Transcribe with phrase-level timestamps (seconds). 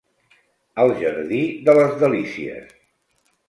[0.83, 2.77] El jardí de les delícies.